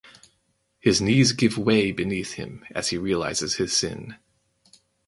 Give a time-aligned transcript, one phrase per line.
[0.79, 4.17] His knees give way beneath him as he realises his sin.